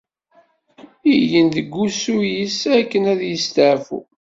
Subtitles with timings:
[1.15, 3.99] Igen deg usu-is akken ad yesteɛfu.